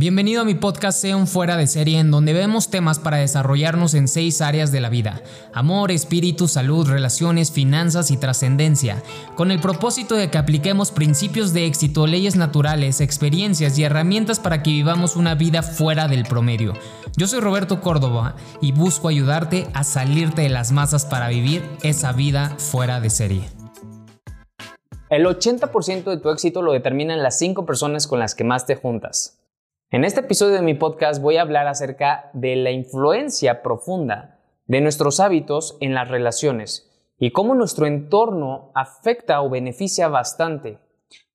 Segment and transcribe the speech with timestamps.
[0.00, 4.06] Bienvenido a mi podcast Sea fuera de serie en donde vemos temas para desarrollarnos en
[4.06, 5.22] seis áreas de la vida.
[5.52, 9.02] Amor, espíritu, salud, relaciones, finanzas y trascendencia.
[9.34, 14.62] Con el propósito de que apliquemos principios de éxito, leyes naturales, experiencias y herramientas para
[14.62, 16.74] que vivamos una vida fuera del promedio.
[17.16, 22.12] Yo soy Roberto Córdoba y busco ayudarte a salirte de las masas para vivir esa
[22.12, 23.48] vida fuera de serie.
[25.10, 28.76] El 80% de tu éxito lo determinan las 5 personas con las que más te
[28.76, 29.37] juntas.
[29.90, 34.82] En este episodio de mi podcast voy a hablar acerca de la influencia profunda de
[34.82, 40.76] nuestros hábitos en las relaciones y cómo nuestro entorno afecta o beneficia bastante.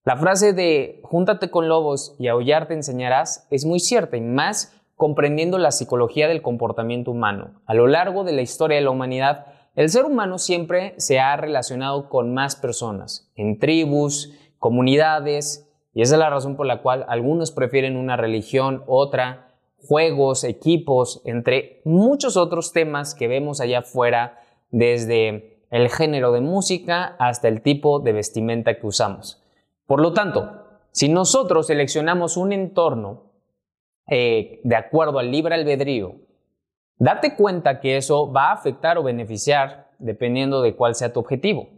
[0.06, 4.80] La frase de júntate con lobos y aullar te enseñarás es muy cierta y más
[4.96, 7.60] comprendiendo la psicología del comportamiento humano.
[7.66, 11.36] A lo largo de la historia de la humanidad, el ser humano siempre se ha
[11.38, 15.63] relacionado con más personas, en tribus, comunidades,
[15.94, 19.48] y esa es la razón por la cual algunos prefieren una religión, otra,
[19.78, 24.40] juegos, equipos, entre muchos otros temas que vemos allá afuera,
[24.72, 29.42] desde el género de música hasta el tipo de vestimenta que usamos.
[29.86, 33.32] Por lo tanto, si nosotros seleccionamos un entorno
[34.08, 36.16] eh, de acuerdo al libre albedrío,
[36.98, 41.70] date cuenta que eso va a afectar o beneficiar dependiendo de cuál sea tu objetivo.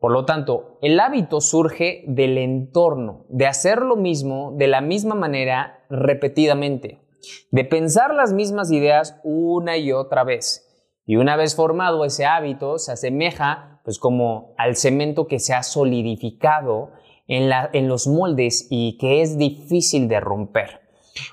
[0.00, 5.14] Por lo tanto, el hábito surge del entorno, de hacer lo mismo de la misma
[5.14, 7.02] manera repetidamente,
[7.50, 10.66] de pensar las mismas ideas una y otra vez.
[11.04, 15.62] Y una vez formado ese hábito, se asemeja pues como al cemento que se ha
[15.62, 16.92] solidificado
[17.26, 20.80] en, los moldes y que es difícil de romper.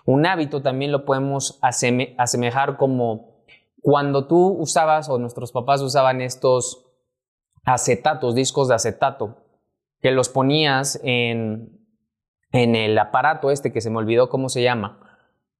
[0.05, 3.37] Un hábito también lo podemos asemejar como
[3.81, 6.86] cuando tú usabas o nuestros papás usaban estos
[7.67, 9.37] acetatos, discos de acetato,
[10.01, 11.81] que los ponías en,
[12.53, 14.99] en el aparato este que se me olvidó cómo se llama.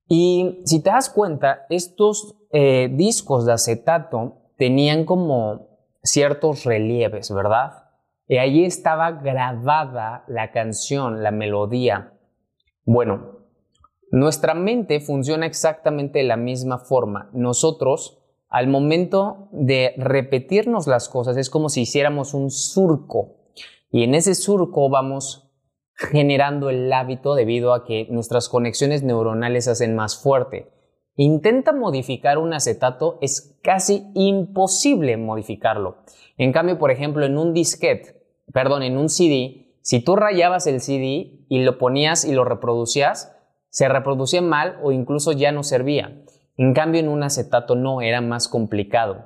[0.08, 5.67] Y si te das cuenta, estos eh, discos de acetato tenían como
[6.02, 7.90] ciertos relieves, ¿verdad?
[8.29, 12.13] Y allí estaba grabada la canción, la melodía.
[12.85, 13.39] Bueno,
[14.12, 17.29] nuestra mente funciona exactamente de la misma forma.
[17.34, 23.38] Nosotros al momento de repetirnos las cosas es como si hiciéramos un surco
[23.91, 25.50] y en ese surco vamos
[25.97, 30.72] generando el hábito debido a que nuestras conexiones neuronales se hacen más fuerte.
[31.16, 35.97] Intenta modificar un acetato, es casi imposible modificarlo.
[36.38, 38.22] En cambio, por ejemplo, en un disquete,
[38.53, 43.36] perdón, en un CD, si tú rayabas el CD y lo ponías y lo reproducías,
[43.69, 46.24] se reproducía mal o incluso ya no servía.
[46.57, 49.25] En cambio, en un acetato no, era más complicado.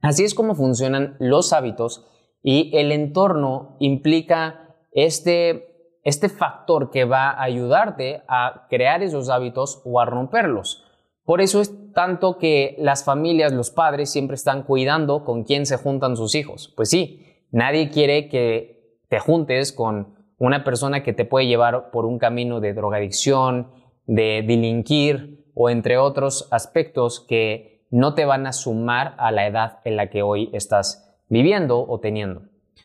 [0.00, 2.06] Así es como funcionan los hábitos
[2.42, 9.82] y el entorno implica este, este factor que va a ayudarte a crear esos hábitos
[9.84, 10.84] o a romperlos.
[11.24, 15.76] Por eso es tanto que las familias, los padres siempre están cuidando con quién se
[15.76, 16.72] juntan sus hijos.
[16.76, 22.06] Pues sí, nadie quiere que te juntes con una persona que te puede llevar por
[22.06, 23.72] un camino de drogadicción,
[24.06, 29.80] de delinquir, o entre otros aspectos que no te van a sumar a la edad
[29.84, 32.42] en la que hoy estás viviendo o teniendo.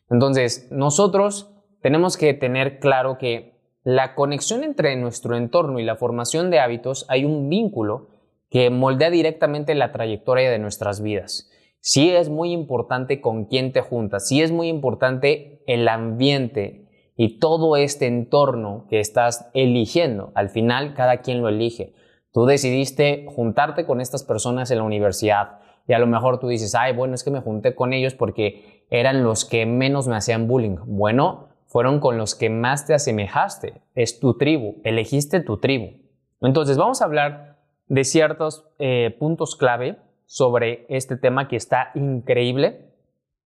[0.10, 1.52] Entonces, nosotros
[1.82, 7.06] tenemos que tener claro que la conexión entre nuestro entorno y la formación de hábitos
[7.10, 8.08] hay un vínculo
[8.50, 11.52] que moldea directamente la trayectoria de nuestras vidas.
[11.80, 17.38] Sí es muy importante con quién te juntas, sí es muy importante el ambiente y
[17.38, 20.32] todo este entorno que estás eligiendo.
[20.34, 21.94] Al final, cada quien lo elige.
[22.34, 26.76] Tú decidiste juntarte con estas personas en la universidad y a lo mejor tú dices,
[26.76, 30.48] ay, bueno, es que me junté con ellos porque eran los que menos me hacían
[30.48, 30.78] bullying.
[30.86, 33.82] Bueno, fueron con los que más te asemejaste.
[33.94, 36.00] Es tu tribu, elegiste tu tribu.
[36.42, 42.94] Entonces, vamos a hablar de ciertos eh, puntos clave sobre este tema que está increíble.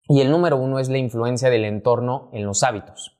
[0.07, 3.17] Y el número uno es la influencia del entorno en los hábitos.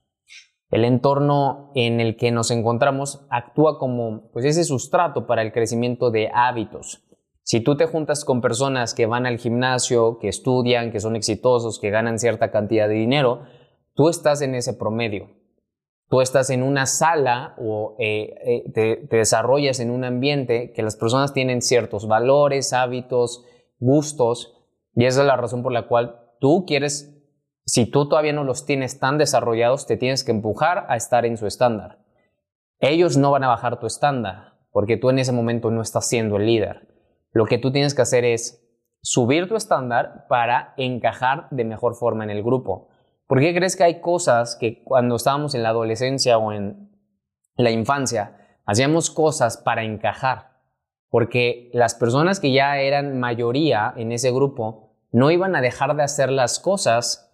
[0.72, 6.12] El entorno en el que nos encontramos actúa como pues, ese sustrato para el crecimiento
[6.12, 7.04] de hábitos.
[7.44, 11.80] Si tú te juntas con personas que van al gimnasio, que estudian, que son exitosos,
[11.80, 13.44] que ganan cierta cantidad de dinero,
[13.94, 15.30] tú estás en ese promedio.
[16.10, 20.84] Tú estás en una sala o eh, eh, te, te desarrollas en un ambiente que
[20.84, 23.44] las personas tienen ciertos valores, hábitos,
[23.80, 24.56] gustos,
[24.96, 27.15] y esa es la razón por la cual tú quieres
[27.66, 31.38] si tú todavía no los tienes tan desarrollados, te tienes que empujar a estar en
[31.38, 32.00] su estándar.
[32.80, 36.38] Ellos no van a bajar tu estándar, porque tú en ese momento no estás siendo
[36.38, 36.88] el líder.
[37.32, 38.62] Lo que tú tienes que hacer es
[39.02, 42.90] subir tu estándar para encajar de mejor forma en el grupo.
[43.28, 46.92] ¿Por qué crees que hay cosas que cuando estábamos en la adolescencia o en
[47.58, 50.60] la infancia hacíamos cosas para encajar,
[51.10, 56.04] porque las personas que ya eran mayoría en ese grupo no iban a dejar de
[56.04, 57.25] hacer las cosas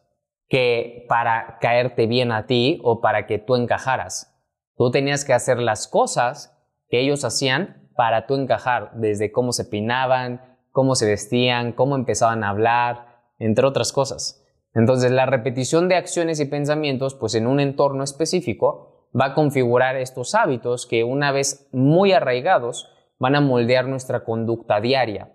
[0.51, 4.38] que para caerte bien a ti o para que tú encajaras.
[4.75, 9.63] Tú tenías que hacer las cosas que ellos hacían para tú encajar, desde cómo se
[9.63, 14.45] peinaban, cómo se vestían, cómo empezaban a hablar, entre otras cosas.
[14.74, 19.95] Entonces, la repetición de acciones y pensamientos, pues en un entorno específico, va a configurar
[19.95, 22.89] estos hábitos que una vez muy arraigados
[23.19, 25.31] van a moldear nuestra conducta diaria.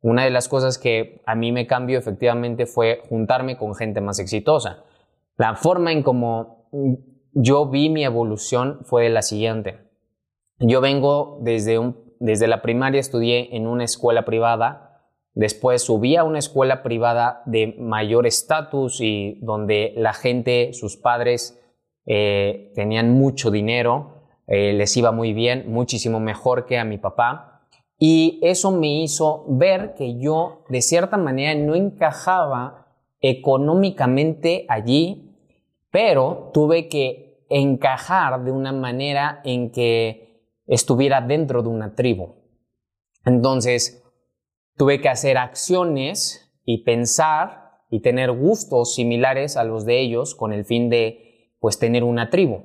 [0.00, 4.18] Una de las cosas que a mí me cambió efectivamente fue juntarme con gente más
[4.18, 4.84] exitosa.
[5.36, 6.68] La forma en cómo
[7.32, 9.80] yo vi mi evolución fue la siguiente.
[10.58, 14.88] Yo vengo desde, desde la primaria, estudié en una escuela privada,
[15.38, 21.62] Después subí a una escuela privada de mayor estatus y donde la gente, sus padres,
[22.06, 27.47] eh, tenían mucho dinero, eh, les iba muy bien, muchísimo mejor que a mi papá.
[27.98, 32.86] Y eso me hizo ver que yo, de cierta manera, no encajaba
[33.20, 35.36] económicamente allí,
[35.90, 42.36] pero tuve que encajar de una manera en que estuviera dentro de una tribu.
[43.24, 44.04] Entonces,
[44.76, 50.52] tuve que hacer acciones y pensar y tener gustos similares a los de ellos con
[50.52, 52.64] el fin de pues tener una tribu.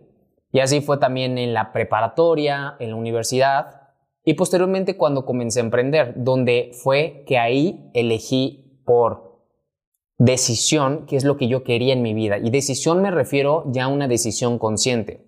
[0.51, 3.82] Y así fue también en la preparatoria, en la universidad
[4.25, 9.33] y posteriormente cuando comencé a emprender, donde fue que ahí elegí por
[10.17, 12.37] decisión qué es lo que yo quería en mi vida.
[12.37, 15.25] Y decisión me refiero ya a una decisión consciente.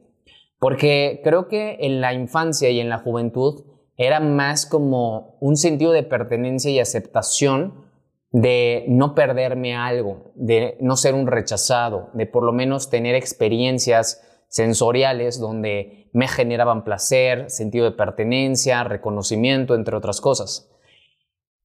[0.59, 3.65] Porque creo que en la infancia y en la juventud
[3.97, 7.85] era más como un sentido de pertenencia y aceptación
[8.31, 14.21] de no perderme algo, de no ser un rechazado, de por lo menos tener experiencias
[14.55, 20.71] sensoriales donde me generaban placer, sentido de pertenencia, reconocimiento, entre otras cosas.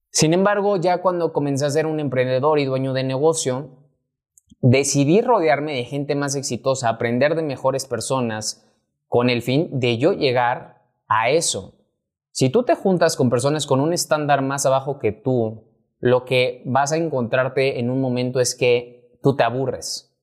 [0.09, 3.69] Sin embargo, ya cuando comencé a ser un emprendedor y dueño de negocio,
[4.59, 8.67] decidí rodearme de gente más exitosa, aprender de mejores personas,
[9.07, 11.75] con el fin de yo llegar a eso,
[12.33, 15.63] si tú te juntas con personas con un estándar más abajo que tú,
[15.99, 20.13] lo que vas a encontrarte en un momento es que tú te aburres.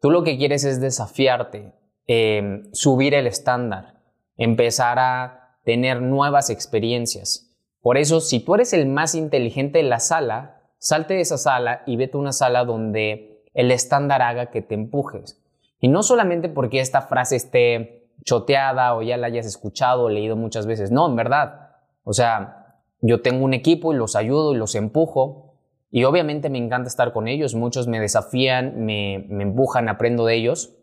[0.00, 1.72] Tú lo que quieres es desafiarte,
[2.12, 3.94] em, subir el estándar,
[4.36, 7.54] empezar a tener nuevas experiencias.
[7.82, 11.84] Por eso, si tú eres el más inteligente en la sala, salte de esa sala
[11.86, 15.40] y vete a una sala donde el estándar haga que te empujes.
[15.78, 20.34] Y no solamente porque esta frase esté choteada o ya la hayas escuchado o leído
[20.34, 20.90] muchas veces.
[20.90, 21.76] No, en verdad.
[22.02, 25.54] O sea, yo tengo un equipo y los ayudo y los empujo.
[25.92, 27.54] Y obviamente me encanta estar con ellos.
[27.54, 30.74] Muchos me desafían, me empujan, aprendo de ellos.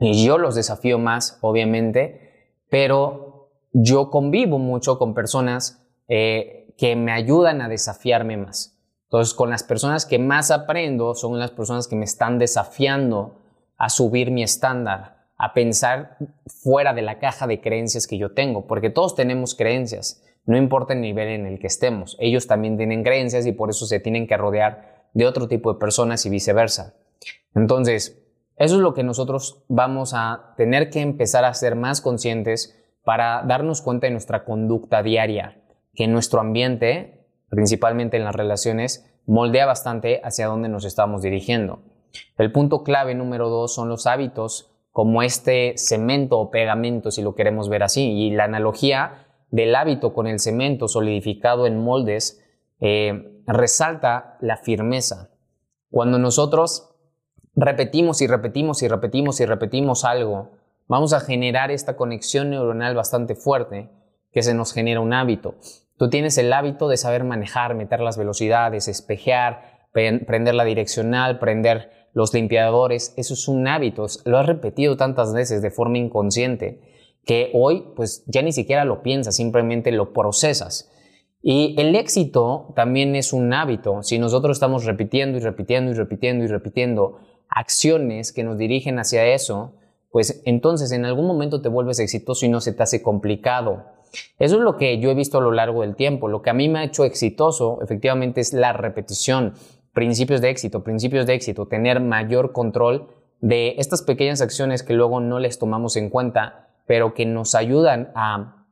[0.00, 2.54] Y yo los desafío más, obviamente.
[2.70, 8.78] Pero yo convivo mucho con personas eh, que me ayudan a desafiarme más.
[9.04, 13.40] Entonces, con las personas que más aprendo son las personas que me están desafiando
[13.78, 18.66] a subir mi estándar, a pensar fuera de la caja de creencias que yo tengo,
[18.66, 23.02] porque todos tenemos creencias, no importa el nivel en el que estemos, ellos también tienen
[23.02, 26.94] creencias y por eso se tienen que rodear de otro tipo de personas y viceversa.
[27.54, 28.27] Entonces,
[28.58, 33.42] eso es lo que nosotros vamos a tener que empezar a ser más conscientes para
[33.46, 35.62] darnos cuenta de nuestra conducta diaria,
[35.94, 41.82] que nuestro ambiente, principalmente en las relaciones, moldea bastante hacia dónde nos estamos dirigiendo.
[42.36, 47.34] El punto clave número dos son los hábitos como este cemento o pegamento, si lo
[47.34, 48.10] queremos ver así.
[48.10, 52.44] Y la analogía del hábito con el cemento solidificado en moldes
[52.80, 55.30] eh, resalta la firmeza.
[55.90, 56.87] Cuando nosotros
[57.56, 60.50] repetimos y repetimos y repetimos y repetimos algo,
[60.86, 63.90] vamos a generar esta conexión neuronal bastante fuerte
[64.32, 65.56] que se nos genera un hábito.
[65.96, 71.90] Tú tienes el hábito de saber manejar, meter las velocidades, espejear, prender la direccional, prender
[72.12, 76.80] los limpiadores, eso es un hábito, lo has repetido tantas veces de forma inconsciente
[77.24, 80.90] que hoy pues ya ni siquiera lo piensas, simplemente lo procesas.
[81.42, 84.02] Y el éxito también es un hábito.
[84.02, 89.26] Si nosotros estamos repitiendo y repitiendo y repitiendo y repitiendo acciones que nos dirigen hacia
[89.26, 89.74] eso,
[90.10, 93.84] pues entonces en algún momento te vuelves exitoso y no se te hace complicado.
[94.38, 96.28] Eso es lo que yo he visto a lo largo del tiempo.
[96.28, 99.54] Lo que a mí me ha hecho exitoso efectivamente es la repetición
[99.92, 103.08] principios de éxito, principios de éxito, tener mayor control
[103.40, 108.12] de estas pequeñas acciones que luego no les tomamos en cuenta, pero que nos ayudan
[108.14, 108.66] a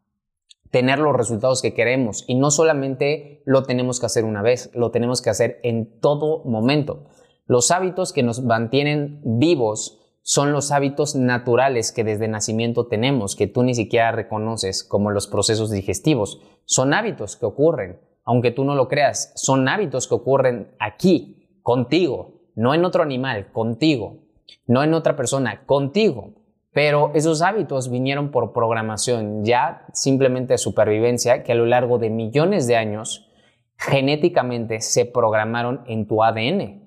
[0.71, 2.25] tener los resultados que queremos.
[2.27, 6.45] Y no solamente lo tenemos que hacer una vez, lo tenemos que hacer en todo
[6.45, 7.05] momento.
[7.47, 13.47] Los hábitos que nos mantienen vivos son los hábitos naturales que desde nacimiento tenemos, que
[13.47, 16.41] tú ni siquiera reconoces como los procesos digestivos.
[16.65, 22.41] Son hábitos que ocurren, aunque tú no lo creas, son hábitos que ocurren aquí, contigo,
[22.57, 24.25] no en otro animal, contigo,
[24.67, 26.35] no en otra persona, contigo.
[26.73, 32.11] Pero esos hábitos vinieron por programación, ya simplemente de supervivencia, que a lo largo de
[32.11, 33.31] millones de años
[33.79, 36.86] genéticamente se programaron en tu ADN.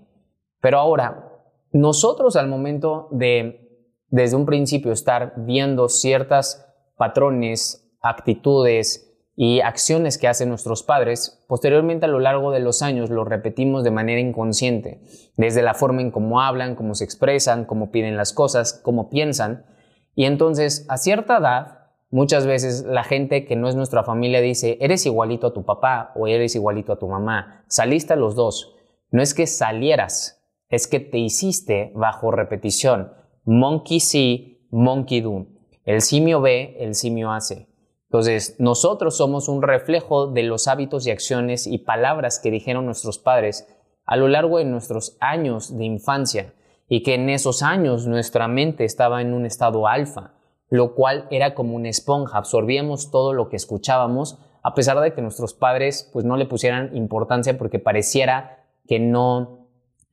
[0.61, 1.31] Pero ahora,
[1.71, 10.27] nosotros al momento de, desde un principio, estar viendo ciertas patrones, actitudes y acciones que
[10.27, 15.01] hacen nuestros padres, posteriormente a lo largo de los años lo repetimos de manera inconsciente,
[15.37, 19.65] desde la forma en cómo hablan, cómo se expresan, cómo piden las cosas, cómo piensan.
[20.15, 21.79] Y entonces, a cierta edad,
[22.11, 26.11] Muchas veces la gente que no es nuestra familia dice, eres igualito a tu papá
[26.15, 28.75] o eres igualito a tu mamá, saliste a los dos.
[29.11, 30.38] No es que salieras,
[30.69, 33.11] es que te hiciste bajo repetición.
[33.45, 35.47] Monkey see, monkey do.
[35.85, 37.67] El simio ve, el simio hace.
[38.05, 43.19] Entonces, nosotros somos un reflejo de los hábitos y acciones y palabras que dijeron nuestros
[43.19, 43.67] padres
[44.05, 46.53] a lo largo de nuestros años de infancia
[46.87, 50.33] y que en esos años nuestra mente estaba en un estado alfa,
[50.69, 55.21] lo cual era como una esponja, absorbíamos todo lo que escuchábamos a pesar de que
[55.21, 59.58] nuestros padres pues no le pusieran importancia porque pareciera que no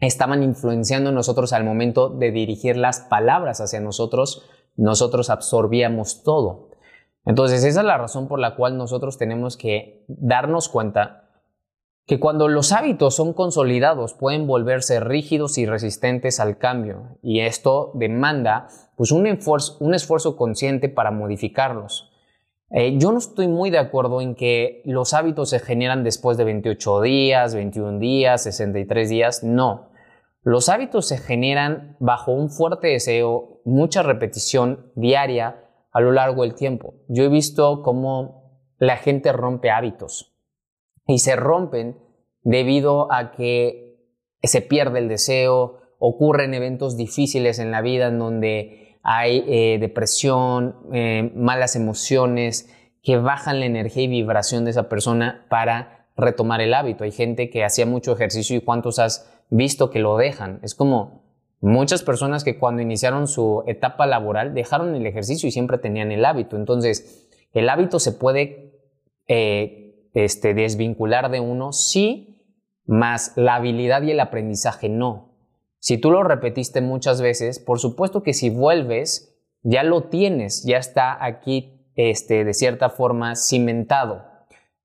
[0.00, 6.70] estaban influenciando en nosotros al momento de dirigir las palabras hacia nosotros, nosotros absorbíamos todo.
[7.24, 11.26] Entonces esa es la razón por la cual nosotros tenemos que darnos cuenta
[12.06, 17.90] que cuando los hábitos son consolidados pueden volverse rígidos y resistentes al cambio y esto
[17.94, 22.05] demanda pues un esfuerzo consciente para modificarlos.
[22.70, 26.44] Eh, yo no estoy muy de acuerdo en que los hábitos se generan después de
[26.44, 29.44] 28 días, 21 días, 63 días.
[29.44, 29.90] No.
[30.42, 36.54] Los hábitos se generan bajo un fuerte deseo, mucha repetición diaria a lo largo del
[36.54, 36.94] tiempo.
[37.08, 40.36] Yo he visto cómo la gente rompe hábitos
[41.06, 41.98] y se rompen
[42.42, 43.96] debido a que
[44.42, 50.74] se pierde el deseo, ocurren eventos difíciles en la vida en donde hay eh, depresión,
[50.92, 52.68] eh, malas emociones
[53.04, 57.04] que bajan la energía y vibración de esa persona para retomar el hábito.
[57.04, 60.58] Hay gente que hacía mucho ejercicio y cuántos has visto que lo dejan.
[60.64, 61.22] Es como
[61.60, 66.24] muchas personas que cuando iniciaron su etapa laboral dejaron el ejercicio y siempre tenían el
[66.24, 66.56] hábito.
[66.56, 68.72] Entonces, el hábito se puede
[69.28, 72.42] eh, este, desvincular de uno, sí,
[72.86, 75.35] más la habilidad y el aprendizaje no.
[75.78, 80.78] Si tú lo repetiste muchas veces, por supuesto que si vuelves, ya lo tienes, ya
[80.78, 84.24] está aquí este, de cierta forma cimentado.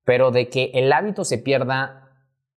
[0.03, 2.09] Pero de que el hábito se pierda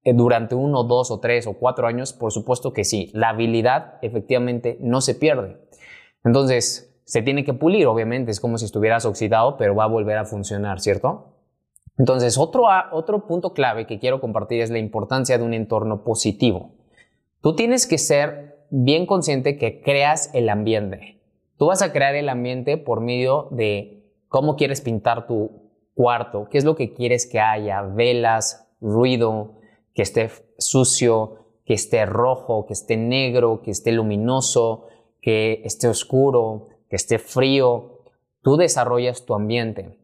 [0.05, 3.11] eh, durante uno, dos o tres o cuatro años, por supuesto que sí.
[3.15, 5.59] La habilidad efectivamente no se pierde.
[6.25, 10.17] Entonces, se tiene que pulir, obviamente, es como si estuvieras oxidado, pero va a volver
[10.19, 11.35] a funcionar, ¿cierto?
[11.99, 16.73] Entonces, otro, otro punto clave que quiero compartir es la importancia de un entorno positivo.
[17.45, 21.21] Tú tienes que ser bien consciente que creas el ambiente.
[21.59, 26.57] Tú vas a crear el ambiente por medio de cómo quieres pintar tu cuarto, qué
[26.57, 29.57] es lo que quieres que haya, velas, ruido,
[29.93, 34.87] que esté sucio, que esté rojo, que esté negro, que esté luminoso,
[35.21, 38.05] que esté oscuro, que esté frío.
[38.41, 39.99] Tú desarrollas tu ambiente.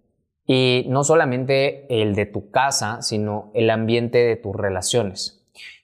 [0.45, 5.40] Y no solamente el de tu casa, sino el ambiente de tus relaciones.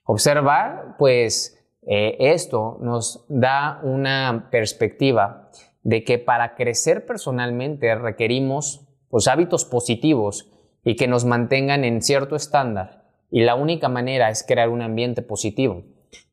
[0.09, 5.51] Observar, pues, eh, esto nos da una perspectiva
[5.83, 10.49] de que para crecer personalmente requerimos pues, hábitos positivos
[10.85, 13.03] y que nos mantengan en cierto estándar.
[13.29, 15.83] Y la única manera es crear un ambiente positivo.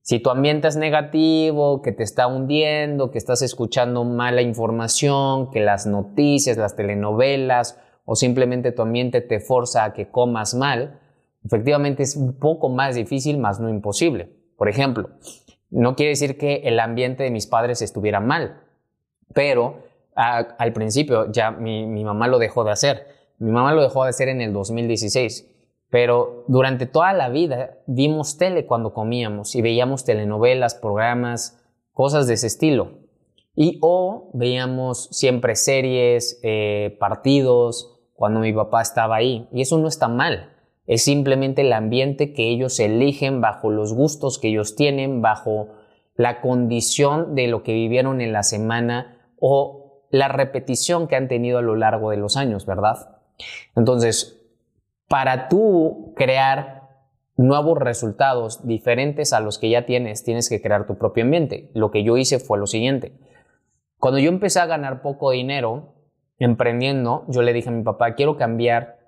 [0.03, 5.59] Si tu ambiente es negativo, que te está hundiendo, que estás escuchando mala información, que
[5.59, 11.01] las noticias, las telenovelas o simplemente tu ambiente te forza a que comas mal,
[11.45, 14.31] efectivamente es un poco más difícil, más no imposible.
[14.57, 15.11] Por ejemplo,
[15.71, 18.61] no quiere decir que el ambiente de mis padres estuviera mal,
[19.33, 19.83] pero
[20.15, 23.07] al principio ya mi, mi mamá lo dejó de hacer.
[23.39, 25.51] Mi mamá lo dejó de hacer en el 2016,
[25.91, 31.61] pero durante toda la vida vimos tele cuando comíamos y veíamos telenovelas, programas,
[31.93, 32.99] cosas de ese estilo.
[33.57, 39.49] Y o veíamos siempre series, eh, partidos, cuando mi papá estaba ahí.
[39.53, 40.54] Y eso no está mal.
[40.87, 45.69] Es simplemente el ambiente que ellos eligen bajo los gustos que ellos tienen, bajo
[46.17, 51.59] la condición de lo que vivieron en la semana o la repetición que han tenido
[51.59, 53.19] a lo largo de los años, ¿verdad?
[53.75, 54.41] Entonces,
[55.09, 56.85] para tú crear
[57.37, 61.71] nuevos resultados diferentes a los que ya tienes, tienes que crear tu propio ambiente.
[61.75, 63.13] Lo que yo hice fue lo siguiente.
[63.99, 65.95] Cuando yo empecé a ganar poco dinero
[66.39, 68.99] emprendiendo, yo le dije a mi papá, quiero cambiar,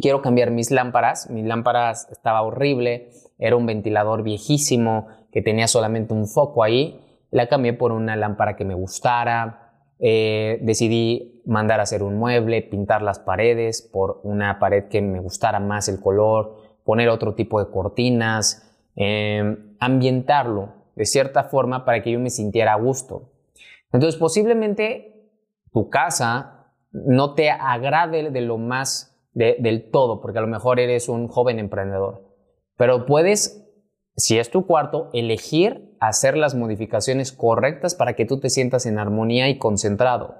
[0.00, 1.30] quiero cambiar mis lámparas.
[1.30, 7.00] Mis lámparas estaba horrible, era un ventilador viejísimo que tenía solamente un foco ahí.
[7.30, 9.86] La cambié por una lámpara que me gustara.
[9.98, 15.20] Eh, decidí mandar a hacer un mueble, pintar las paredes por una pared que me
[15.20, 22.02] gustara más el color, poner otro tipo de cortinas, em, ambientarlo de cierta forma para
[22.02, 23.30] que yo me sintiera a gusto.
[23.92, 25.30] Entonces, posiblemente
[25.72, 31.08] tu casa no te agrade de lo más del todo, porque a lo mejor eres
[31.08, 32.36] un joven emprendedor,
[32.76, 33.66] pero puedes,
[34.16, 38.98] si es tu cuarto, elegir hacer las modificaciones correctas para que tú te sientas en
[38.98, 40.34] armonía y concentrado.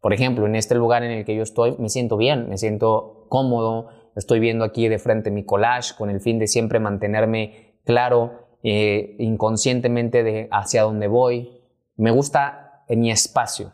[0.00, 3.26] Por ejemplo, en este lugar en el que yo estoy, me siento bien, me siento
[3.28, 8.44] cómodo, estoy viendo aquí de frente mi collage con el fin de siempre mantenerme claro
[8.62, 11.62] eh, inconscientemente de hacia dónde voy.
[11.96, 13.72] Me gusta en mi espacio.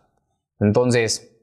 [0.60, 1.36] Entonces,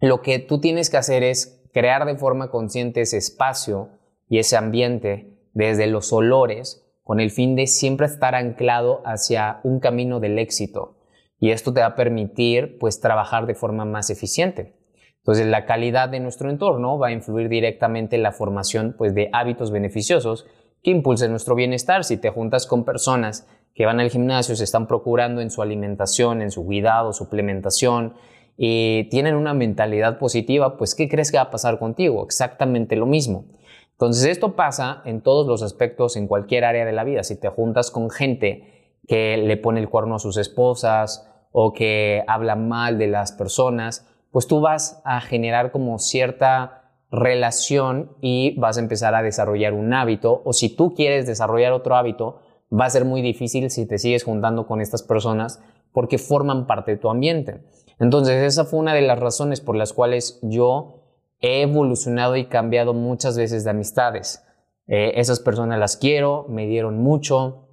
[0.00, 3.90] lo que tú tienes que hacer es crear de forma consciente ese espacio
[4.28, 9.80] y ese ambiente desde los olores con el fin de siempre estar anclado hacia un
[9.80, 10.98] camino del éxito.
[11.40, 14.74] Y esto te va a permitir pues trabajar de forma más eficiente.
[15.18, 19.28] Entonces, la calidad de nuestro entorno va a influir directamente en la formación pues, de
[19.32, 20.46] hábitos beneficiosos
[20.82, 22.04] que impulsen nuestro bienestar.
[22.04, 26.42] Si te juntas con personas que van al gimnasio, se están procurando en su alimentación,
[26.42, 28.14] en su cuidado, suplementación,
[28.60, 32.24] y tienen una mentalidad positiva, pues ¿qué crees que va a pasar contigo?
[32.24, 33.44] Exactamente lo mismo.
[33.92, 37.22] Entonces, esto pasa en todos los aspectos, en cualquier área de la vida.
[37.22, 42.24] Si te juntas con gente que le pone el cuerno a sus esposas o que
[42.26, 48.76] habla mal de las personas, pues tú vas a generar como cierta relación y vas
[48.76, 52.40] a empezar a desarrollar un hábito o si tú quieres desarrollar otro hábito,
[52.72, 55.62] va a ser muy difícil si te sigues juntando con estas personas
[55.92, 57.62] porque forman parte de tu ambiente.
[58.00, 61.02] Entonces esa fue una de las razones por las cuales yo
[61.40, 64.44] he evolucionado y cambiado muchas veces de amistades.
[64.86, 67.68] Eh, esas personas las quiero, me dieron mucho,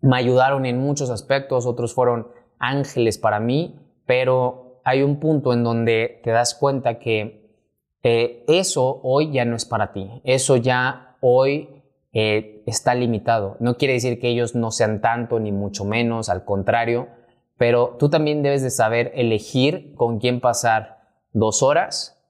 [0.00, 5.64] me ayudaron en muchos aspectos, otros fueron ángeles para mí, pero hay un punto en
[5.64, 7.46] donde te das cuenta que
[8.02, 11.68] eh, eso hoy ya no es para ti, eso ya hoy
[12.12, 13.56] eh, está limitado.
[13.60, 17.08] No quiere decir que ellos no sean tanto, ni mucho menos, al contrario,
[17.58, 20.98] pero tú también debes de saber elegir con quién pasar
[21.32, 22.22] dos horas,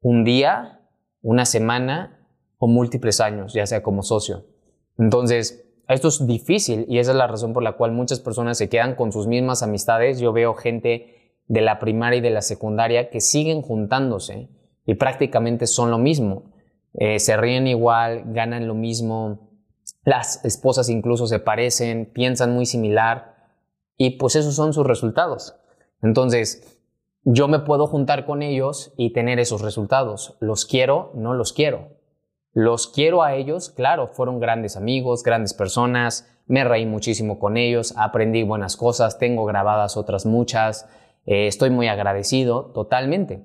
[0.00, 0.80] un día,
[1.20, 2.26] una semana
[2.58, 4.44] o múltiples años, ya sea como socio.
[4.98, 8.68] Entonces, esto es difícil y esa es la razón por la cual muchas personas se
[8.68, 10.20] quedan con sus mismas amistades.
[10.20, 14.48] Yo veo gente de la primaria y de la secundaria que siguen juntándose
[14.86, 16.52] y prácticamente son lo mismo.
[16.94, 19.50] Eh, se ríen igual, ganan lo mismo,
[20.04, 23.31] las esposas incluso se parecen, piensan muy similar
[24.04, 25.54] y pues esos son sus resultados.
[26.02, 26.76] Entonces,
[27.22, 30.36] yo me puedo juntar con ellos y tener esos resultados.
[30.40, 31.12] ¿Los quiero?
[31.14, 31.90] No los quiero.
[32.52, 37.94] Los quiero a ellos, claro, fueron grandes amigos, grandes personas, me reí muchísimo con ellos,
[37.96, 40.88] aprendí buenas cosas, tengo grabadas otras muchas,
[41.24, 43.44] eh, estoy muy agradecido totalmente.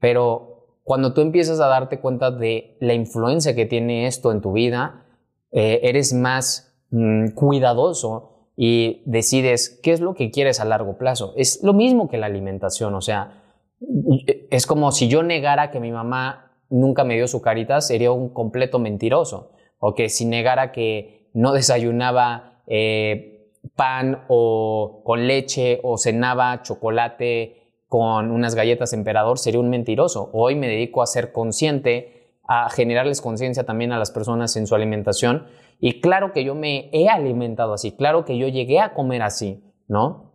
[0.00, 4.52] Pero cuando tú empiezas a darte cuenta de la influencia que tiene esto en tu
[4.52, 5.06] vida,
[5.52, 8.31] eh, eres más mm, cuidadoso
[8.64, 11.32] y decides qué es lo que quieres a largo plazo.
[11.36, 13.42] Es lo mismo que la alimentación, o sea,
[14.52, 18.28] es como si yo negara que mi mamá nunca me dio su carita, sería un
[18.28, 19.50] completo mentiroso.
[19.80, 27.80] O que si negara que no desayunaba eh, pan o con leche o cenaba chocolate
[27.88, 30.30] con unas galletas emperador, sería un mentiroso.
[30.34, 32.21] Hoy me dedico a ser consciente,
[32.54, 35.46] a generarles conciencia también a las personas en su alimentación.
[35.80, 39.64] Y claro que yo me he alimentado así, claro que yo llegué a comer así,
[39.88, 40.34] ¿no?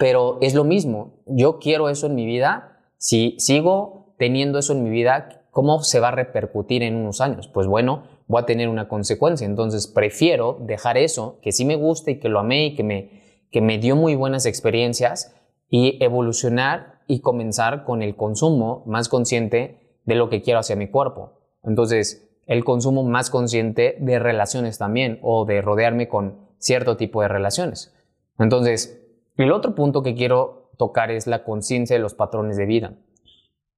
[0.00, 4.82] Pero es lo mismo, yo quiero eso en mi vida, si sigo teniendo eso en
[4.82, 7.46] mi vida, ¿cómo se va a repercutir en unos años?
[7.46, 9.46] Pues bueno, voy a tener una consecuencia.
[9.46, 13.22] Entonces prefiero dejar eso, que sí me gusta y que lo amé y que me,
[13.52, 15.36] que me dio muy buenas experiencias
[15.70, 20.88] y evolucionar y comenzar con el consumo más consciente de lo que quiero hacia mi
[20.88, 21.33] cuerpo.
[21.64, 27.28] Entonces, el consumo más consciente de relaciones también o de rodearme con cierto tipo de
[27.28, 27.94] relaciones.
[28.38, 29.02] Entonces,
[29.36, 32.94] el otro punto que quiero tocar es la conciencia de los patrones de vida.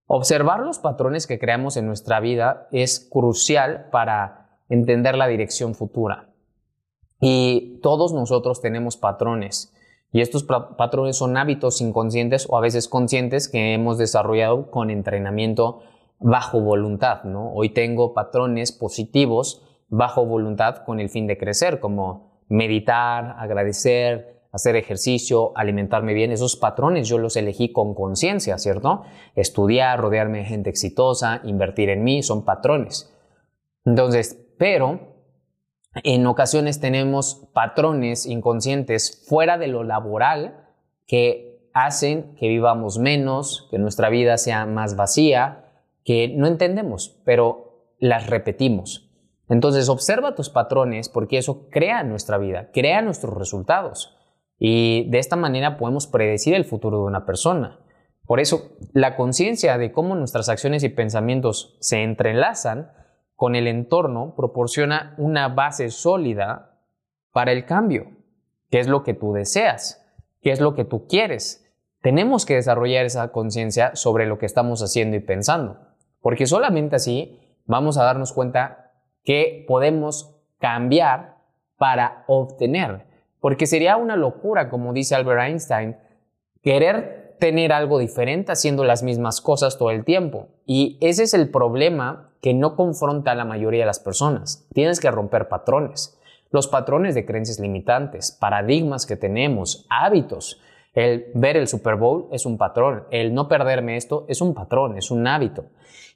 [0.07, 6.31] Observar los patrones que creamos en nuestra vida es crucial para entender la dirección futura.
[7.20, 9.72] Y todos nosotros tenemos patrones.
[10.12, 15.83] Y estos patrones son hábitos inconscientes o a veces conscientes que hemos desarrollado con entrenamiento
[16.19, 17.25] bajo voluntad.
[17.25, 17.53] ¿no?
[17.53, 24.77] Hoy tengo patrones positivos bajo voluntad con el fin de crecer, como meditar, agradecer, hacer
[24.77, 29.03] ejercicio, alimentarme bien, esos patrones yo los elegí con conciencia, ¿cierto?
[29.35, 33.13] Estudiar, rodearme de gente exitosa, invertir en mí, son patrones.
[33.85, 35.01] Entonces, pero
[36.03, 40.65] en ocasiones tenemos patrones inconscientes fuera de lo laboral
[41.07, 45.66] que hacen que vivamos menos, que nuestra vida sea más vacía,
[46.07, 49.11] que no entendemos, pero las repetimos.
[49.49, 54.16] Entonces observa tus patrones porque eso crea nuestra vida, crea nuestros resultados.
[54.59, 57.81] Y de esta manera podemos predecir el futuro de una persona.
[58.25, 62.92] Por eso, la conciencia de cómo nuestras acciones y pensamientos se entrelazan
[63.35, 66.81] con el entorno proporciona una base sólida
[67.33, 68.12] para el cambio,
[68.71, 70.05] qué es lo que tú deseas,
[70.40, 71.69] qué es lo que tú quieres.
[72.01, 75.86] Tenemos que desarrollar esa conciencia sobre lo que estamos haciendo y pensando,
[76.27, 78.91] porque solamente así vamos a darnos cuenta
[79.23, 81.37] que podemos cambiar
[81.79, 83.07] para obtener,
[83.39, 85.97] porque sería una locura, como dice Albert Einstein,
[86.65, 90.49] querer tener algo diferente haciendo las mismas cosas todo el tiempo.
[90.67, 94.67] Y ese es el problema que no confronta a la mayoría de las personas.
[94.75, 96.19] Tienes que romper patrones.
[96.51, 100.61] Los patrones de creencias limitantes, paradigmas que tenemos, hábitos.
[100.97, 103.05] El ver el Super Bowl es un patrón.
[103.11, 105.67] El no perderme esto es un patrón, es un hábito.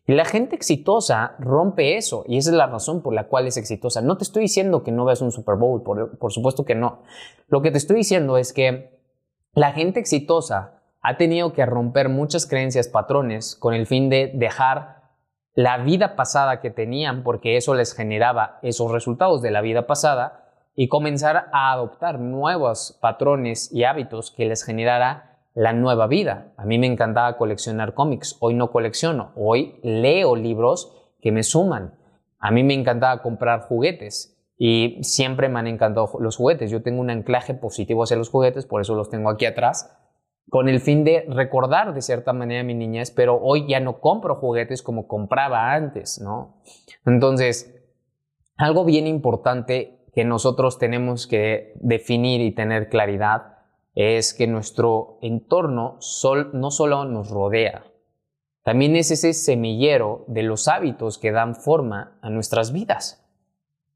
[0.07, 3.59] Y la gente exitosa rompe eso y esa es la razón por la cual es
[3.59, 4.01] exitosa.
[4.01, 7.03] No te estoy diciendo que no veas un Super Bowl, por, por supuesto que no.
[7.49, 8.99] Lo que te estoy diciendo es que
[9.53, 15.03] la gente exitosa ha tenido que romper muchas creencias, patrones, con el fin de dejar
[15.55, 20.50] la vida pasada que tenían, porque eso les generaba esos resultados de la vida pasada,
[20.75, 26.53] y comenzar a adoptar nuevos patrones y hábitos que les generara la nueva vida.
[26.57, 31.95] A mí me encantaba coleccionar cómics, hoy no colecciono, hoy leo libros que me suman.
[32.39, 36.71] A mí me encantaba comprar juguetes y siempre me han encantado los juguetes.
[36.71, 39.97] Yo tengo un anclaje positivo hacia los juguetes, por eso los tengo aquí atrás
[40.51, 44.35] con el fin de recordar de cierta manera mi niñez, pero hoy ya no compro
[44.35, 46.61] juguetes como compraba antes, ¿no?
[47.07, 47.73] Entonces,
[48.57, 53.57] algo bien importante que nosotros tenemos que definir y tener claridad
[53.95, 55.99] es que nuestro entorno
[56.53, 57.87] no solo nos rodea,
[58.63, 63.27] también es ese semillero de los hábitos que dan forma a nuestras vidas.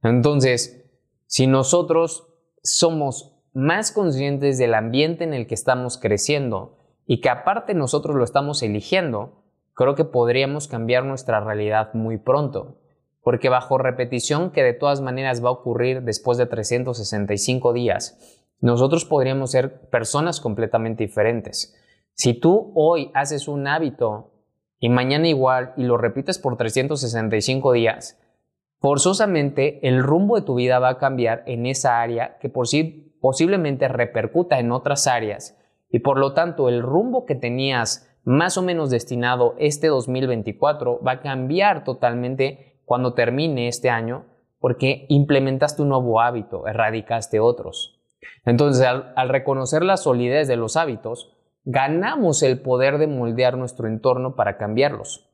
[0.02, 0.90] Entonces,
[1.26, 2.26] si nosotros
[2.62, 8.24] somos más conscientes del ambiente en el que estamos creciendo y que aparte nosotros lo
[8.24, 12.80] estamos eligiendo, creo que podríamos cambiar nuestra realidad muy pronto.
[13.24, 18.16] Porque bajo repetición, que de todas maneras va a ocurrir después de 365 días,
[18.60, 21.74] nosotros podríamos ser personas completamente diferentes.
[22.12, 24.30] Si tú hoy haces un hábito
[24.78, 28.20] y mañana igual y lo repites por 365 días,
[28.78, 32.66] forzosamente el rumbo de tu vida va a cambiar en esa área que por
[33.20, 35.58] posiblemente repercuta en otras áreas
[35.90, 41.12] y por lo tanto el rumbo que tenías más o menos destinado este 2024 va
[41.12, 44.26] a cambiar totalmente cuando termine este año
[44.58, 48.00] porque implementaste un nuevo hábito, erradicaste otros.
[48.44, 53.86] Entonces, al, al, reconocer la solidez de los hábitos, ganamos el poder de moldear nuestro
[53.88, 55.28] entorno para cambiarlos.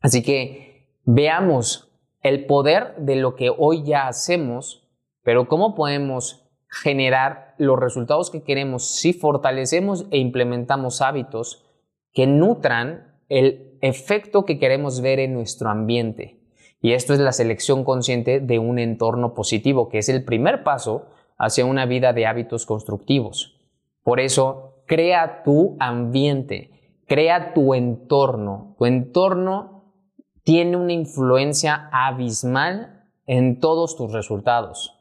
[0.00, 1.90] Así que veamos
[2.22, 4.88] el poder de lo que hoy ya hacemos,
[5.22, 11.64] pero cómo podemos generar los resultados que queremos si fortalecemos e implementamos hábitos
[12.12, 16.40] que nutran el efecto que queremos ver en nuestro ambiente.
[16.84, 21.06] Y esto es la selección consciente de un entorno positivo, que es el primer paso
[21.38, 23.58] hacia una vida de hábitos constructivos.
[24.02, 28.74] Por eso, crea tu ambiente, crea tu entorno.
[28.76, 29.94] Tu entorno
[30.42, 34.94] tiene una influencia abismal en todos tus resultados.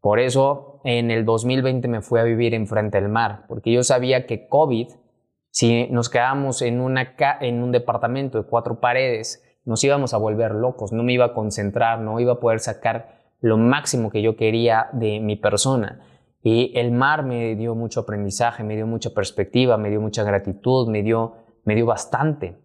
[0.00, 4.26] Por eso en el 2020 me fui a vivir enfrente del mar, porque yo sabía
[4.26, 4.88] que COVID,
[5.50, 10.52] si nos quedábamos en, una en un departamento de cuatro paredes, nos íbamos a volver
[10.52, 14.36] locos, no me iba a concentrar, no iba a poder sacar lo máximo que yo
[14.36, 16.00] quería de mi persona.
[16.42, 20.88] Y el mar me dio mucho aprendizaje, me dio mucha perspectiva, me dio mucha gratitud,
[20.88, 22.58] me dio, me dio bastante,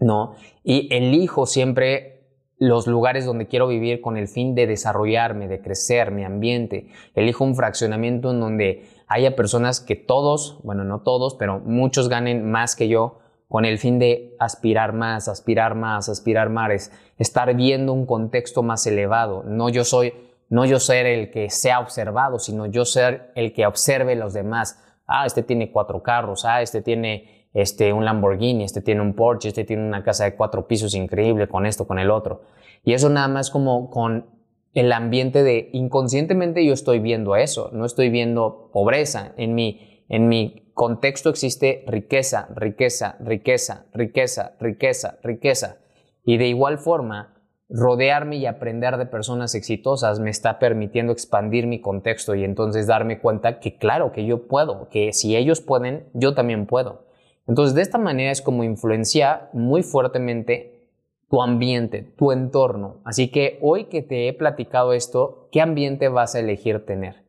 [0.00, 0.34] ¿no?
[0.64, 2.14] Y elijo siempre
[2.58, 6.88] los lugares donde quiero vivir con el fin de desarrollarme, de crecer, mi ambiente.
[7.14, 12.50] Elijo un fraccionamiento en donde haya personas que todos, bueno, no todos, pero muchos ganen
[12.50, 13.18] más que yo
[13.54, 18.84] con el fin de aspirar más, aspirar más, aspirar más, estar viendo un contexto más
[18.84, 19.44] elevado.
[19.44, 20.12] No yo soy,
[20.48, 24.82] no yo ser el que sea observado, sino yo ser el que observe los demás.
[25.06, 29.50] Ah, este tiene cuatro carros, ah, este tiene este, un Lamborghini, este tiene un Porsche,
[29.50, 32.42] este tiene una casa de cuatro pisos increíble con esto, con el otro.
[32.82, 34.26] Y eso nada más como con
[34.72, 39.32] el ambiente de inconscientemente yo estoy viendo eso, no estoy viendo pobreza.
[39.36, 45.78] En mi, en mi contexto existe riqueza, riqueza, riqueza, riqueza, riqueza, riqueza.
[46.24, 47.34] Y de igual forma,
[47.68, 53.20] rodearme y aprender de personas exitosas me está permitiendo expandir mi contexto y entonces darme
[53.20, 57.06] cuenta que claro, que yo puedo, que si ellos pueden, yo también puedo.
[57.46, 60.88] Entonces de esta manera es como influencia muy fuertemente
[61.28, 63.00] tu ambiente, tu entorno.
[63.04, 67.23] Así que hoy que te he platicado esto, ¿qué ambiente vas a elegir tener?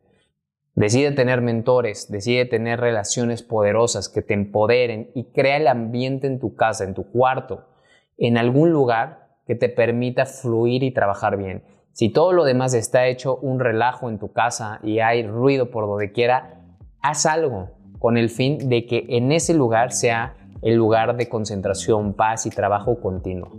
[0.76, 6.38] Decide tener mentores, decide tener relaciones poderosas que te empoderen y crea el ambiente en
[6.38, 7.70] tu casa, en tu cuarto,
[8.18, 11.64] en algún lugar que te permita fluir y trabajar bien.
[11.94, 15.88] Si todo lo demás está hecho un relajo en tu casa y hay ruido por
[15.88, 16.62] donde quiera,
[17.02, 22.13] haz algo con el fin de que en ese lugar sea el lugar de concentración,
[22.13, 23.51] paz y trabajo continuo.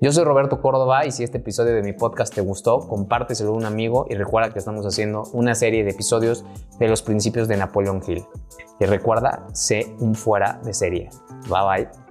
[0.00, 3.54] Yo soy Roberto Córdoba y si este episodio de mi podcast te gustó, compárteselo a
[3.54, 6.44] un amigo y recuerda que estamos haciendo una serie de episodios
[6.78, 8.24] de los principios de Napoleón Hill.
[8.78, 11.10] Y recuerda, sé un fuera de serie.
[11.48, 12.03] Bye bye.